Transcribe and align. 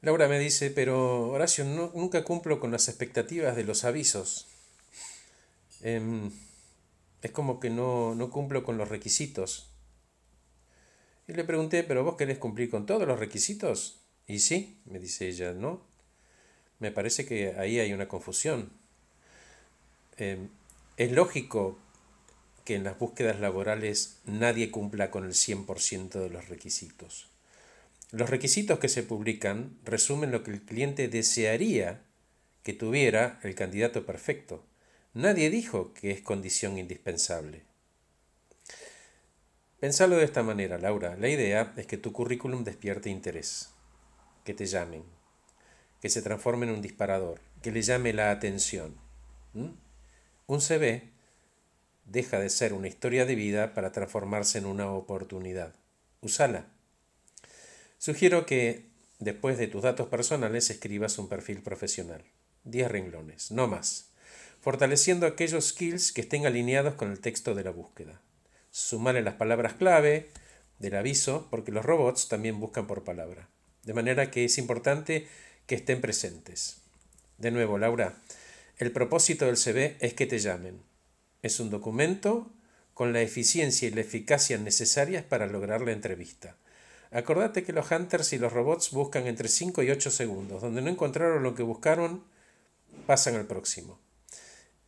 Laura 0.00 0.28
me 0.28 0.38
dice, 0.38 0.70
pero 0.70 1.28
Horacio, 1.30 1.64
nunca 1.64 2.22
cumplo 2.22 2.60
con 2.60 2.70
las 2.70 2.88
expectativas 2.88 3.56
de 3.56 3.64
los 3.64 3.84
avisos. 3.84 4.46
Em, 5.80 6.30
es 7.22 7.30
como 7.32 7.58
que 7.58 7.68
no, 7.70 8.14
no 8.14 8.30
cumplo 8.30 8.62
con 8.62 8.78
los 8.78 8.88
requisitos. 8.88 9.70
Y 11.26 11.32
le 11.32 11.44
pregunté, 11.44 11.82
¿pero 11.82 12.04
vos 12.04 12.16
querés 12.16 12.38
cumplir 12.38 12.70
con 12.70 12.86
todos 12.86 13.06
los 13.08 13.18
requisitos? 13.18 14.00
Y 14.28 14.38
sí, 14.38 14.80
me 14.84 15.00
dice 15.00 15.28
ella, 15.28 15.52
¿no? 15.52 15.82
Me 16.78 16.92
parece 16.92 17.26
que 17.26 17.56
ahí 17.58 17.80
hay 17.80 17.92
una 17.92 18.06
confusión. 18.06 18.70
Em, 20.16 20.48
es 20.96 21.10
lógico 21.12 21.78
que 22.64 22.76
en 22.76 22.84
las 22.84 22.98
búsquedas 22.98 23.40
laborales 23.40 24.20
nadie 24.26 24.70
cumpla 24.70 25.10
con 25.10 25.24
el 25.24 25.34
100% 25.34 26.20
de 26.20 26.30
los 26.30 26.48
requisitos. 26.48 27.28
Los 28.10 28.30
requisitos 28.30 28.78
que 28.78 28.88
se 28.88 29.02
publican 29.02 29.78
resumen 29.84 30.32
lo 30.32 30.42
que 30.42 30.50
el 30.50 30.62
cliente 30.62 31.08
desearía 31.08 32.02
que 32.62 32.72
tuviera 32.72 33.38
el 33.42 33.54
candidato 33.54 34.06
perfecto. 34.06 34.64
Nadie 35.12 35.50
dijo 35.50 35.92
que 35.92 36.10
es 36.10 36.22
condición 36.22 36.78
indispensable. 36.78 37.64
Pensalo 39.78 40.16
de 40.16 40.24
esta 40.24 40.42
manera, 40.42 40.78
Laura. 40.78 41.16
La 41.16 41.28
idea 41.28 41.72
es 41.76 41.86
que 41.86 41.98
tu 41.98 42.12
currículum 42.12 42.64
despierte 42.64 43.10
interés, 43.10 43.70
que 44.44 44.54
te 44.54 44.66
llamen, 44.66 45.04
que 46.00 46.08
se 46.08 46.22
transforme 46.22 46.66
en 46.66 46.72
un 46.72 46.82
disparador, 46.82 47.40
que 47.62 47.70
le 47.70 47.82
llame 47.82 48.12
la 48.12 48.30
atención. 48.30 48.96
Un 50.46 50.60
CV 50.60 51.10
deja 52.06 52.40
de 52.40 52.48
ser 52.48 52.72
una 52.72 52.88
historia 52.88 53.26
de 53.26 53.34
vida 53.34 53.74
para 53.74 53.92
transformarse 53.92 54.58
en 54.58 54.66
una 54.66 54.90
oportunidad. 54.90 55.74
Usala. 56.22 56.77
Sugiero 58.08 58.46
que, 58.46 58.86
después 59.18 59.58
de 59.58 59.66
tus 59.66 59.82
datos 59.82 60.08
personales, 60.08 60.70
escribas 60.70 61.18
un 61.18 61.28
perfil 61.28 61.60
profesional. 61.60 62.24
Diez 62.64 62.90
renglones, 62.90 63.50
no 63.50 63.68
más, 63.68 64.12
fortaleciendo 64.62 65.26
aquellos 65.26 65.68
skills 65.68 66.12
que 66.12 66.22
estén 66.22 66.46
alineados 66.46 66.94
con 66.94 67.10
el 67.10 67.20
texto 67.20 67.54
de 67.54 67.64
la 67.64 67.70
búsqueda. 67.70 68.22
Sumale 68.70 69.20
las 69.20 69.34
palabras 69.34 69.74
clave 69.74 70.30
del 70.78 70.96
aviso, 70.96 71.48
porque 71.50 71.70
los 71.70 71.84
robots 71.84 72.28
también 72.28 72.58
buscan 72.58 72.86
por 72.86 73.04
palabra. 73.04 73.50
De 73.82 73.92
manera 73.92 74.30
que 74.30 74.46
es 74.46 74.56
importante 74.56 75.28
que 75.66 75.74
estén 75.74 76.00
presentes. 76.00 76.78
De 77.36 77.50
nuevo, 77.50 77.76
Laura, 77.76 78.14
el 78.78 78.90
propósito 78.90 79.44
del 79.44 79.58
CV 79.58 79.98
es 80.00 80.14
que 80.14 80.24
te 80.24 80.38
llamen. 80.38 80.80
Es 81.42 81.60
un 81.60 81.68
documento 81.68 82.50
con 82.94 83.12
la 83.12 83.20
eficiencia 83.20 83.86
y 83.86 83.90
la 83.90 84.00
eficacia 84.00 84.56
necesarias 84.56 85.24
para 85.24 85.46
lograr 85.46 85.82
la 85.82 85.92
entrevista. 85.92 86.56
Acordate 87.10 87.64
que 87.64 87.72
los 87.72 87.90
hunters 87.90 88.32
y 88.32 88.38
los 88.38 88.52
robots 88.52 88.90
buscan 88.90 89.26
entre 89.26 89.48
5 89.48 89.82
y 89.82 89.90
8 89.90 90.10
segundos. 90.10 90.60
Donde 90.62 90.82
no 90.82 90.90
encontraron 90.90 91.42
lo 91.42 91.54
que 91.54 91.62
buscaron, 91.62 92.24
pasan 93.06 93.36
al 93.36 93.46
próximo. 93.46 93.98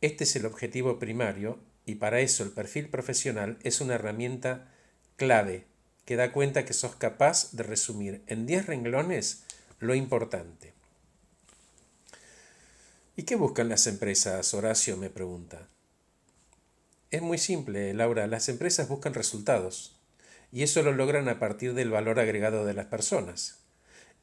Este 0.00 0.24
es 0.24 0.36
el 0.36 0.46
objetivo 0.46 0.98
primario 0.98 1.58
y 1.84 1.96
para 1.96 2.20
eso 2.20 2.42
el 2.42 2.50
perfil 2.50 2.88
profesional 2.88 3.58
es 3.62 3.80
una 3.80 3.94
herramienta 3.94 4.72
clave 5.16 5.66
que 6.04 6.16
da 6.16 6.32
cuenta 6.32 6.64
que 6.64 6.72
sos 6.72 6.96
capaz 6.96 7.52
de 7.52 7.62
resumir 7.62 8.22
en 8.26 8.46
10 8.46 8.66
renglones 8.66 9.42
lo 9.80 9.94
importante. 9.94 10.72
¿Y 13.16 13.24
qué 13.24 13.36
buscan 13.36 13.68
las 13.68 13.86
empresas? 13.86 14.52
Horacio 14.54 14.96
me 14.96 15.10
pregunta. 15.10 15.68
Es 17.10 17.22
muy 17.22 17.38
simple, 17.38 17.94
Laura. 17.94 18.26
Las 18.26 18.48
empresas 18.48 18.88
buscan 18.88 19.14
resultados 19.14 19.95
y 20.52 20.62
eso 20.62 20.82
lo 20.82 20.92
logran 20.92 21.28
a 21.28 21.38
partir 21.38 21.74
del 21.74 21.90
valor 21.90 22.18
agregado 22.18 22.64
de 22.64 22.74
las 22.74 22.86
personas, 22.86 23.58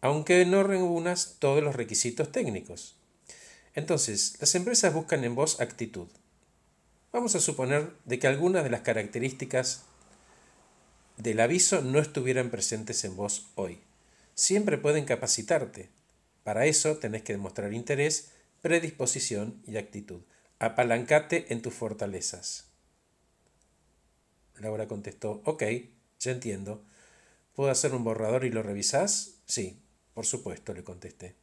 aunque 0.00 0.44
no 0.46 0.62
reúnas 0.62 1.36
todos 1.38 1.62
los 1.62 1.76
requisitos 1.76 2.32
técnicos. 2.32 2.96
Entonces, 3.74 4.36
las 4.40 4.54
empresas 4.54 4.92
buscan 4.94 5.24
en 5.24 5.34
vos 5.34 5.60
actitud, 5.60 6.08
Vamos 7.10 7.34
a 7.34 7.40
suponer 7.40 7.90
de 8.04 8.18
que 8.18 8.26
algunas 8.26 8.64
de 8.64 8.70
las 8.70 8.82
características 8.82 9.84
del 11.16 11.40
aviso 11.40 11.80
no 11.80 12.00
estuvieran 12.00 12.50
presentes 12.50 13.02
en 13.04 13.16
vos 13.16 13.46
hoy. 13.54 13.80
Siempre 14.34 14.76
pueden 14.76 15.06
capacitarte. 15.06 15.88
Para 16.44 16.66
eso 16.66 16.98
tenés 16.98 17.22
que 17.22 17.32
demostrar 17.32 17.72
interés, 17.72 18.32
predisposición 18.60 19.62
y 19.66 19.78
actitud. 19.78 20.20
Apalancate 20.58 21.46
en 21.52 21.62
tus 21.62 21.72
fortalezas. 21.72 22.66
Laura 24.58 24.86
contestó, 24.86 25.40
ok, 25.44 25.62
ya 26.20 26.32
entiendo. 26.32 26.84
¿Puedo 27.54 27.70
hacer 27.70 27.94
un 27.94 28.04
borrador 28.04 28.44
y 28.44 28.50
lo 28.50 28.62
revisás? 28.62 29.34
Sí, 29.46 29.80
por 30.14 30.26
supuesto, 30.26 30.74
le 30.74 30.84
contesté. 30.84 31.34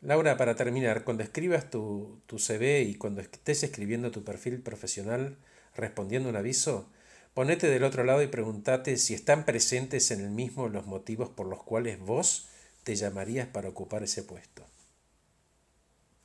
Laura, 0.00 0.36
para 0.36 0.54
terminar, 0.54 1.04
cuando 1.04 1.22
escribas 1.22 1.70
tu, 1.70 2.20
tu 2.26 2.38
CV 2.38 2.82
y 2.82 2.94
cuando 2.94 3.20
estés 3.20 3.64
escribiendo 3.64 4.10
tu 4.10 4.22
perfil 4.22 4.62
profesional 4.62 5.36
respondiendo 5.74 6.28
un 6.28 6.36
aviso, 6.36 6.88
ponete 7.34 7.68
del 7.68 7.84
otro 7.84 8.04
lado 8.04 8.22
y 8.22 8.28
pregúntate 8.28 8.96
si 8.96 9.14
están 9.14 9.44
presentes 9.44 10.10
en 10.10 10.20
el 10.20 10.30
mismo 10.30 10.68
los 10.68 10.86
motivos 10.86 11.30
por 11.30 11.46
los 11.46 11.62
cuales 11.62 11.98
vos 11.98 12.48
te 12.84 12.96
llamarías 12.96 13.48
para 13.48 13.68
ocupar 13.68 14.02
ese 14.02 14.22
puesto. 14.22 14.66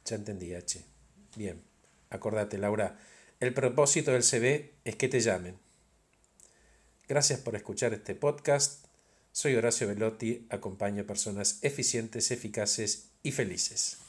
Ya 0.06 0.16
entendí, 0.16 0.54
H. 0.54 0.84
Bien, 1.36 1.62
acordate, 2.10 2.58
Laura, 2.58 3.00
el 3.40 3.54
propósito 3.54 4.12
del 4.12 4.24
CV 4.24 4.74
es 4.86 4.96
que 4.96 5.08
te 5.08 5.20
llamen. 5.20 5.58
Gracias 7.08 7.40
por 7.40 7.56
escuchar 7.56 7.94
este 7.94 8.16
podcast. 8.16 8.86
Soy 9.34 9.56
Horacio 9.56 9.88
Velotti, 9.88 10.48
acompaño 10.50 11.04
a 11.04 11.08
personas 11.08 11.60
eficientes, 11.62 12.32
eficaces 12.32 13.10
y 13.24 13.32
felices. 13.32 14.03